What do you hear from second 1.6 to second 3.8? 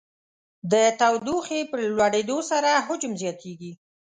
په لوړېدو سره حجم زیاتیږي.